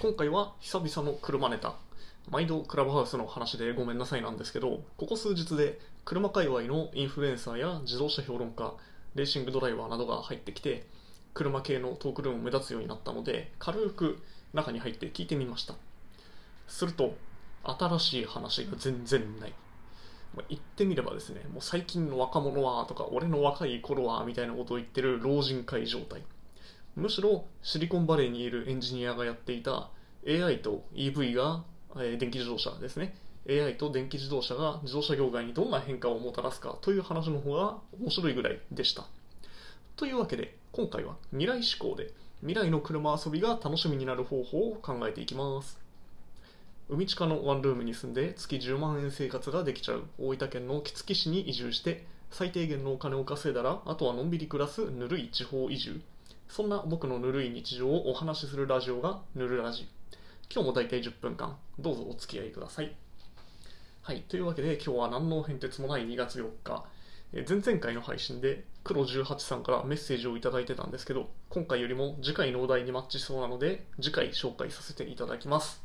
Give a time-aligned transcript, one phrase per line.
[0.00, 1.76] 今回は久々の車ネタ。
[2.28, 8.74] 毎度クラブハウスの話でごめんなさいなんですけどここ数日で車界隈のインフルエンサーや自動車評論家
[9.14, 10.84] レーシングドライバーなどが入ってきて
[11.32, 14.18] 車系のトークルーム目立つようになったので軽く
[14.52, 15.74] 中に入って聞いてみました。
[16.66, 17.14] すると
[17.62, 19.52] 新しい話が全然ない。
[20.48, 26.22] 言ってみればですねもう最近の若者はとか俺の若い頃はみたいなことを言ってる老人会状態。
[26.96, 29.90] むしろシリコンバレーにいるエンジニアがやっていた
[30.26, 31.64] AI と EV が、
[31.96, 33.16] えー電気自動車ですね。
[33.48, 39.06] AI と電気自動車が自動車業界にどんな変化をもたらすかという話の方が面白いぐらいでした。
[39.96, 45.78] というわけで今回は未来志向で未来の車遊びが楽しみになる方法を考えていきます。
[46.88, 50.04] 海地下のワンルームに住んで月10万円生活ができちゃう。
[50.18, 56.00] 大分県の杵築市に移住して最低限のお金を稼いだらあとはのんびり暮らすぬるい地方移住。
[56.48, 59.88] そんな僕のぬるい日常をお話しするラジオがぬるラジ。
[60.52, 61.56] 今日も大体10分間。
[61.78, 62.94] どうぞお付き合いください。
[64.02, 66.84] はいというわけで今日は何の変哲もない2月4日。
[67.32, 75.82] え前々回の配信で黒18さんからメッセージをいただいてたんですけど今回よりも次回のお題にマッチしそうなので次回紹介させていただきます。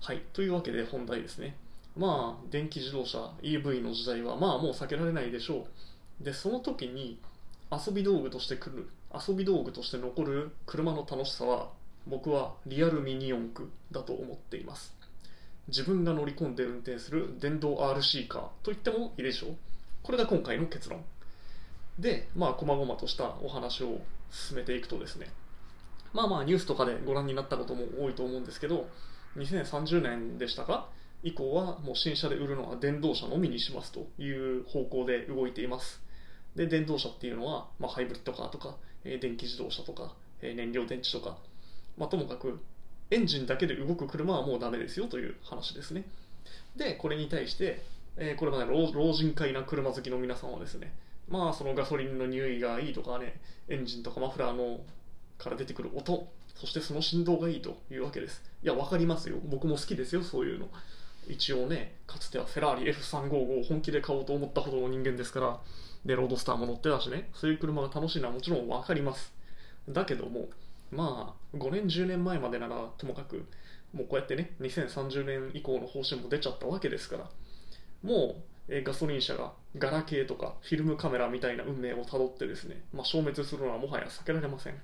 [0.00, 1.56] はいというわけで本題ですね。
[1.96, 5.66] まあ電気自動車 EV の時代はまあもう避けられないでしょ
[6.20, 6.24] う。
[6.24, 7.20] でその時に
[7.70, 11.70] 遊び道具として来る遊び道具として残る車の楽しさは
[12.06, 14.94] 僕はリアルミニ四駆だと思っています。
[15.68, 19.56] 自分が乗り込んで運転する電動 RC カーと言ってもいいでしょう。
[20.02, 21.04] これが今回の結論。
[21.98, 24.00] でまあ細々としたお話を
[24.30, 25.26] 進めていくとですね。
[26.12, 28.88] まあまあニュースとかでご覧になったことも多いと思うんですけど
[29.36, 30.88] 2030年でしたか？
[31.22, 36.00] 以降はもう新車で売るのは電動車のみにしますという方向で動いています。
[36.54, 41.38] で電動車っていうのは、まあ、ハイブリッドカーとか、え電気自動車とか、え燃料電池とか、
[41.96, 42.60] まあ、ともかく
[43.10, 46.04] エンジンだけで動く車はもうダメですよという話ですね。
[46.76, 47.82] でこれに対して、
[48.16, 50.92] えこれまで老老人会な車好きの皆さんはですね
[51.28, 54.80] まあそのガソリンの匂いがいいとかねエンジンとかマフラーの
[55.38, 58.42] から出てくる音そしてその振動がいいというわけです。
[58.62, 59.36] いやわかりますよ。
[59.44, 60.68] 僕も好きですよそういうの。
[61.28, 65.60] 一応ねかつてはフェラーリ F355 を本気で買おうと思ったほどの人間ですから
[66.04, 67.30] でロードスターも乗ってたしね。
[67.34, 69.32] そういう車が楽しいのはもちろん分かります。
[69.88, 70.48] だけども
[70.90, 73.46] まあ5年10年前までならともかく
[73.92, 77.30] もうこうやってね2030年以降の方針も出ちゃったわけですから
[78.02, 84.74] もうえガソリン車がガラケーとかフィルムカメラみたいな運命をたどってですね、まあ、消滅するのはもはや避けられません。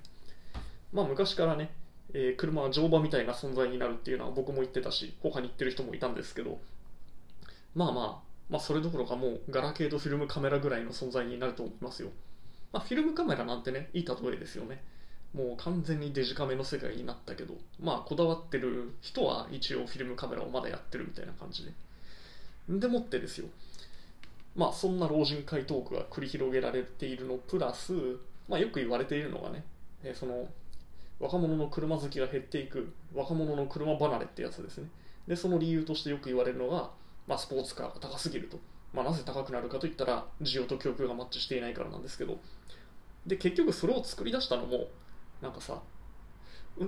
[0.91, 1.71] まあ昔からね、
[2.13, 6.59] えー車は乗馬みたいな存在になるっていうのは僕も言ってたし他に言ってる人もいたんですけど
[7.75, 12.09] まあまあまあそれどころかもうガラケーとフィルムカメラぐらいの存在になると思いますよ。
[12.71, 14.83] まあフィルムカメラなんてねいい例えですよね。
[15.33, 21.71] もう完全にデジカメの世界になったけどまあこだわってる人は一応フィルムカメラをまだやってるみたいな感じで。
[22.69, 23.47] でもってですよ。
[24.55, 27.93] まあそんな老人会トークが繰り広げられているのプラス、
[28.47, 29.63] まあ、よく言われているのがね、
[30.03, 30.47] えーその
[31.19, 34.89] 若者の車好きが減っていく若者の車離れってやつですね。
[35.27, 36.89] でその理由としてよく言われるのが、
[37.27, 38.59] まあ、スポーツカーが高すぎると、
[38.93, 42.39] まあ、なぜ高くなるかといったら需要と供給がマッチしていないからなんですけど。
[43.25, 44.87] で結局それを作り出したのも
[45.41, 45.81] なんかさ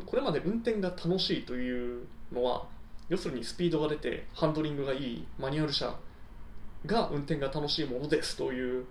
[0.06, 2.68] これまで運転が楽しいというのは
[3.10, 5.98] 要するにスピードが出てハンドリングがいいマニュアル車
[6.86, 8.86] が運転が楽しいものですという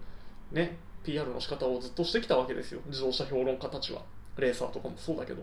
[0.51, 2.81] ね PR の仕方をずっとしてきたわけですよ。
[2.87, 4.03] 自動車評論家たちは。
[4.37, 5.43] レーサーとかもそうだけど。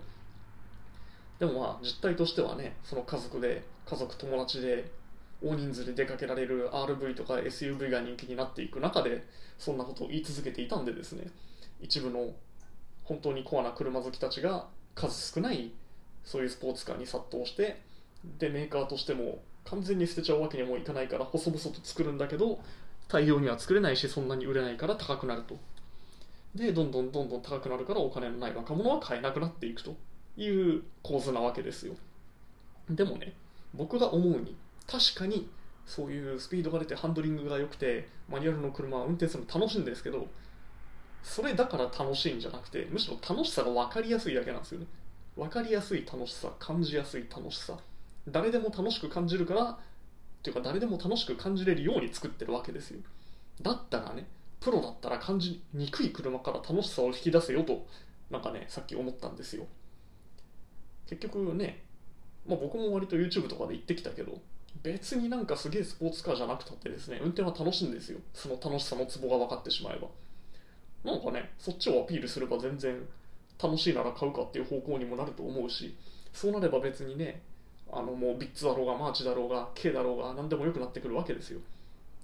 [1.39, 4.91] でもまあ実態としてはねその家族で家族友達で
[5.43, 9.25] 大人数で出かけられる RV とか SUV が人気になっていく中で
[9.57, 11.27] そんなことを言い続けていたんでですね
[11.81, 12.31] 一部の
[13.03, 15.71] 本当にコアな車好きたちが数少ない
[16.23, 17.81] そういうスポーツカーに殺到して
[18.39, 22.59] でメーカーとしても完全に捨てちゃうわけにもいかないから細々と作るんだけど
[23.07, 25.57] 大量には作れないしそんなに売れないから高くなると。
[26.55, 29.95] でどんどんどんどん高くなるからお金のない若者は買えなくなっていくと
[30.37, 31.95] いう構図なわけですよ。
[32.89, 33.33] でもね
[33.73, 34.55] 僕が思うに
[34.87, 35.49] 確かに
[35.85, 40.27] そういうスピードが出てハンドリングが良くてマニュアルの車は運転するの楽しいんですけど
[41.23, 44.87] それだから楽しいんじゃなくてむしろ楽しさが分かりやすいだけなんですよね。
[45.35, 47.77] 分かりやすい楽しさ感じやすい楽しさ。
[48.27, 49.77] 誰でも楽しく感じるからっ
[50.43, 52.99] ていうか誰でも楽しく感じれるように作ってるわけですよ。
[53.61, 54.27] だったらね
[54.59, 57.85] プロだったら感じにくい車から楽しさを引き出せよと
[58.29, 59.65] なんかねさっき思ったんですよ。
[61.07, 61.83] 結局ね、
[62.47, 64.39] まあ、僕も割と YouTube とかで言ってきたけど
[64.81, 68.19] 別になんかすげえスポーツカーじゃなくたってですね運転は楽しいんですよ。
[68.33, 70.07] その楽しさのツボが分かってしまえば。
[71.03, 72.97] なんかねそっちをアピールすれば全然
[73.61, 75.95] 楽しいなら買うかっていう方向にもなると思うし
[76.31, 77.41] そうなれば別にね
[77.91, 81.59] あのもうヴィッツだろうがマーチだろうが K だろうが何でもよくなってくるわけですよ。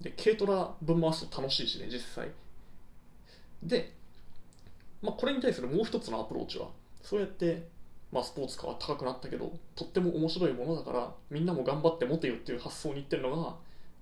[0.01, 2.29] で軽トラぶん回すと楽しいしね実際。
[3.61, 3.93] で、
[5.01, 6.69] まあ、これに対するもう一つのアプローチは
[7.01, 7.67] そうやって、
[8.11, 13.55] まあ、スポーツカーは高くなったけどとっても面白いものだからみんなも頑張って持てよっていう発想にいってるのが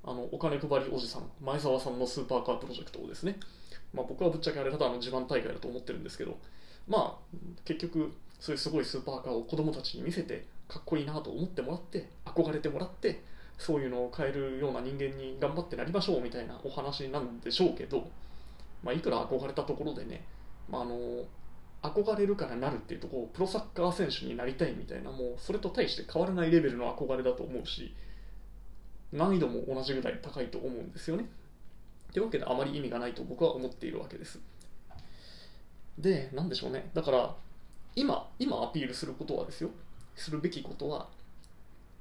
[0.06, 3.38] あのお金配りおじさん前澤さんのスーパーカープロジェクトですね、
[3.94, 6.38] まあ、僕はぶっちゃけあれただの自慢大会だと思ってるんですけど
[6.88, 13.24] まあ結局そういうすごいスーパーカーを子供たちに見せてかっこいいなと思ってもらって憧れてもらって
[13.58, 18.08] そういうのを買えるような人間に頑張ってなりましょうみたいなお話なんでしょうけど、
[18.84, 20.24] まあ、いくら憧れたところでね、
[20.70, 20.96] まあ、あの
[21.90, 27.94] 憧れるからなるっていうとこうプロサッカー選手になりたいみたいなもうそれと大して変わらないレベルの憧れだと思うし
[29.12, 31.30] 難易度も同じぐらい高いと思うんですよね。
[32.12, 34.40] というわけであまり意味がないと僕は思っているわけです。
[35.98, 36.90] で、なんでしょうね。
[36.94, 37.36] だから
[37.96, 39.70] 今、今アピールすることはですよ。
[40.16, 41.08] するべきことは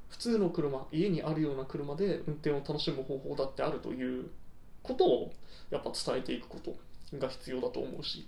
[0.08, 4.30] 普通の車、家にあるような車で運転を楽しむ方法だってあるという
[4.82, 5.32] ことを
[5.70, 6.74] やっぱ伝えていくこと
[7.18, 8.26] が必要だと思うし、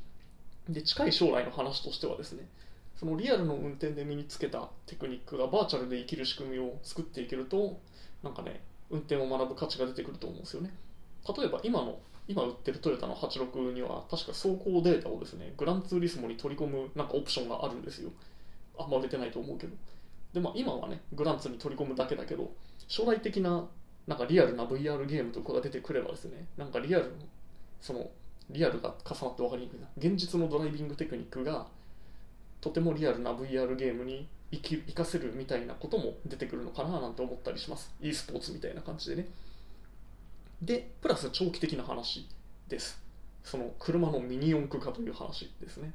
[0.69, 2.47] で近い将来の話としてはですね、
[2.97, 7.79] そのリアルの運転で身につけたテクニックがバーチャルで生きる仕組みを作っていけると、
[8.23, 8.61] なんかね、
[8.91, 10.75] 運転を学ぶ価値が出てくると思うんですよね。
[11.37, 18.11] 例えば今の、今売ってるトヨタの86には確か走行データをですね、グランツーリスモに取り込むなんかオプションがあるんですよ。
[18.79, 19.75] あんま売れてないと思うけど。
[20.35, 22.51] で、まあ今はね、グランツに取り込むだけだけど、
[22.89, 23.69] 将来的な
[24.09, 27.11] なんかリアルな VR ゲームとかが出てくればですね、なんかリアルの、
[27.81, 28.11] その、
[28.51, 29.87] リアルが重なって分かりにくいな。
[29.97, 31.67] 現実のドライビングテクニックが
[32.61, 39.29] とてもリアルな VR ゲームに生き生かせるみたいなことも出てくるのかななんて思ったりします e スポーツみたいな感じでね
[40.63, 42.27] でプラス長期的な話
[42.69, 43.01] です
[43.45, 45.93] その車のミニ四駆化という話ですね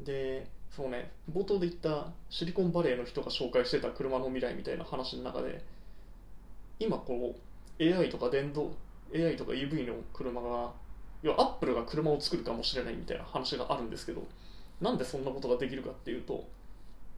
[0.00, 5.62] でそうね冒頭で言ったシリコンバレーの人が紹介してた車の未来みたいな話の中で
[6.78, 7.34] 今こ
[7.78, 8.74] う AI とか電動
[9.14, 10.72] AI とか EV の車が
[11.22, 14.22] 要はアップルが車を作るかもしれないみたいな話があるんですけど
[14.80, 16.46] なんでそんなことができるかっていうと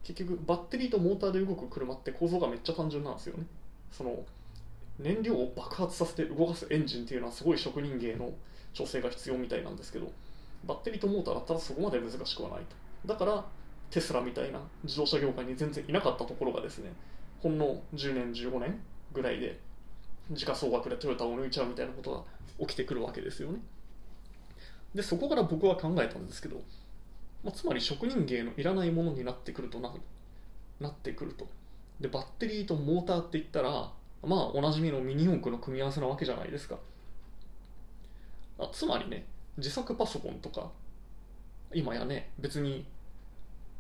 [0.05, 3.47] 結局バッテリーとモーターで動く車って構造がめっちゃ単純なんですよね。
[3.91, 4.19] その
[4.99, 8.31] 燃料を爆発させて動かすエンジンっていうのはすごい職人芸の
[8.75, 10.13] 調整が必要みたいなんですけど
[10.67, 12.77] バッテリーとモーターだったらそこまで難しくはないと。
[13.07, 13.45] だから
[13.91, 16.93] テスラみたいな自動車業界に全然いなかったところがですね
[17.41, 18.79] ほんの10年15年
[19.13, 19.59] ぐらいで
[20.31, 23.59] 時価総額でトヨタを抜いちゃうみたいなことが起きてくるわけですよね。
[24.95, 26.63] でそこから僕は考えたんですけど
[27.45, 29.93] まあ、つまり職人芸のいらないものになってくるとな
[30.81, 31.47] なってくると。
[32.01, 36.79] でバッテリーとモーターって言ったらまあおなじみのミニ四駆の組み合わせなわけじゃないですか。
[38.59, 39.27] あつまりね
[39.59, 40.71] 自作パソコンとか
[41.73, 42.87] 今やね別に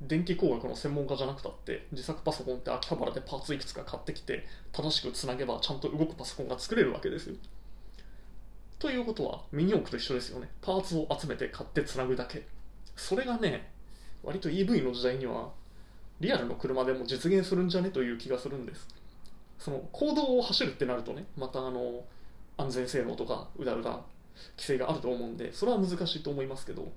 [0.03, 7.37] 電気工学の専門家じゃなくたって自作パソコンって秋葉原でパーツいくつか買ってきて正しくつなげばちゃんと動くパソコンが作れるわけですよ。
[8.79, 10.49] ということはミニ四駆と一緒ですよね。
[10.61, 12.47] パーツを集めて買ってつなぐだけ。
[12.97, 13.71] それがね
[14.23, 15.51] 割と EV の時代には
[16.21, 18.89] リアルの車でも実現するんじゃねという気がするんです。
[19.59, 22.05] その公道を走るってなるとねまたあの
[22.57, 23.91] 安全性能とかうだうだ
[24.57, 26.93] 規制があると思うんでそれは難しいと思いますけど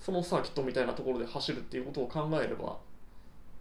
[0.00, 2.78] そのサーキットみたいなところで走るっていうことを考えれば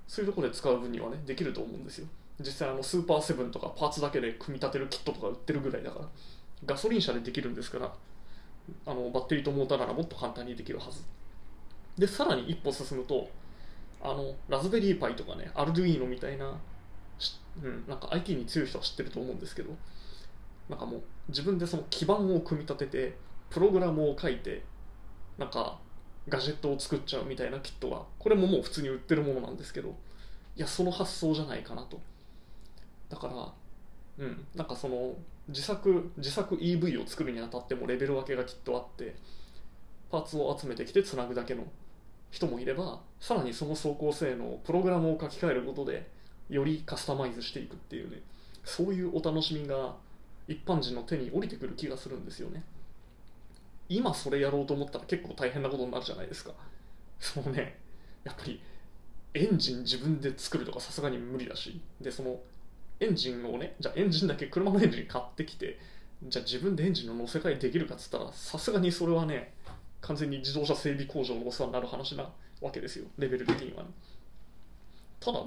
[0.07, 2.07] そういうところで使う分にはねできると思うんですよ。
[2.40, 6.06] 実際あのスーパーセブンとかパーツだけで組み立てるキットとか売ってるぐらいだから。
[6.66, 7.94] ガソリン車でできるんですから
[8.85, 11.01] あのバッテリーとモーターならもっと簡単にできるはず。
[11.97, 13.30] でさらに一歩進むと
[14.01, 16.57] あのラズベリーパイとかねアルドゥイーノみたいな、
[17.61, 19.71] うん、なんか IT に強い人は知ってると思うんですけど
[20.69, 23.18] なんかもう自分でその基盤を組み立てて
[23.49, 24.63] プログラムを書いて
[25.37, 25.80] なんか
[26.30, 29.89] ガジェットを作っちゃうみたいなキットがこれももう普通に売ってるものなんですけど
[30.56, 31.99] いやその発想じゃないかなと。
[33.09, 33.54] だから
[34.25, 35.16] うんなんかその
[35.49, 39.15] 自作自作 EV を作るにあたってもレベル分けがきっとあって
[40.11, 41.63] パーツを集めてきてつなぐだけの
[42.31, 46.07] 人もいればさらにその走行性能プログラムを書き換えることで
[46.49, 48.21] よりカスタマイズしていくっていうね
[48.63, 49.95] そういうお楽しみが
[50.47, 52.63] 一般人の手に降りてくる気がするんですよね。
[53.87, 56.51] 今それやろうと思ったら結構大変なことになるじゃないですか。
[57.19, 57.79] そのね
[58.23, 58.61] やっぱり
[59.33, 62.39] エンジン自分で作るとかさすがに無理だしでその
[62.99, 65.79] エンジンをねじゃあエンジンだけ車のエンジン買ってきて
[66.23, 69.53] じゃあ自分でエンジンの乗せ替えできるかっつったらさすがにそれはね
[70.01, 72.29] 完全に自動車整備工場のお世話になる話な
[72.61, 73.06] わけですよ。
[73.18, 73.89] レベル的にはね。
[75.19, 75.45] ただまあ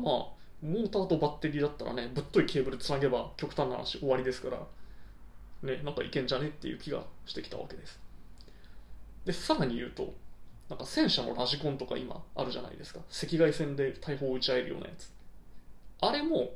[0.63, 4.59] モーターとバッテリーだったらねぶっといケーブルつなげば極端な話終わりですから
[5.63, 8.01] ねなんかいけんじゃねっていう気がしてきたわけです。
[9.25, 10.15] でさらに言うと
[10.69, 13.01] なんか戦車のラジコンとか今あるじゃないですか。
[13.11, 15.11] 赤外線で大砲を撃ち合えるようなやつ。
[16.01, 16.51] あれも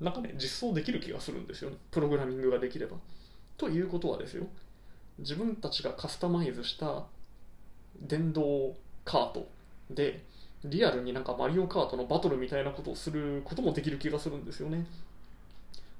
[0.00, 1.70] なんかね実装できる気がするんですよ。
[1.70, 2.96] ねプログラミングができれば。
[3.56, 4.46] ということはですよ。
[5.18, 7.04] 自分たちがカスタマイズした
[8.00, 9.46] 電動カート
[9.90, 10.24] で
[10.64, 14.86] リアルになんかマリオカートのバトルみたいなことをすることもできる気がするんですよね。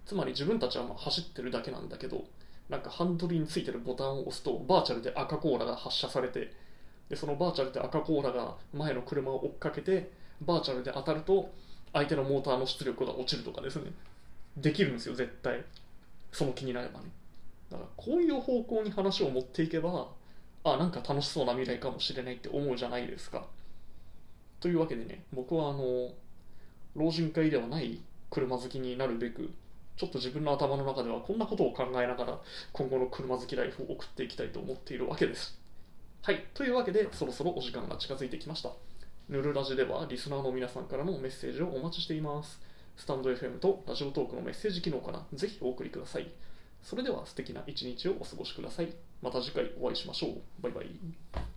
[0.06, 2.24] つまり自分たちはま走ってるだけなんだけど
[2.68, 6.52] なんかハンドルについてるボタンを押すとバーチャルで赤コーラが発射されて
[7.08, 11.52] でそのバーチャルで赤コーラが前の車を追っかけてバーチャルで当たると
[11.92, 13.92] 相手のモーターの出力が落ちるとかですね。
[14.56, 15.64] できるんですよ絶対。
[16.32, 17.06] その気になればね。
[17.70, 20.08] だからこういう方向に話を持っていけば
[20.64, 23.46] あなんか楽しそうな未来かもしれないって思うじゃないですか。
[24.60, 26.10] というわけでね僕はあの
[26.94, 29.50] 老人会ではない車好きになるべく
[29.96, 32.38] ちょっと自分の頭の中ではこんなことを考えながら
[32.72, 35.58] 今後の車好きライフを送っていきたいと思っているわけです。
[36.22, 36.44] はい。
[36.54, 38.70] というわけでそろそろお時間が近づいてきました。
[39.28, 42.60] ぬるラジではリスナーの皆さんからのメッセージをお待ちしています。
[42.96, 46.30] スタンド FM とラジオトークのメッセージ機能からぜひお送りください。
[46.82, 48.92] それでは素敵な一日をお過ごしください。
[49.22, 50.62] また次回お会いしましょう。
[50.62, 51.49] バイバイ。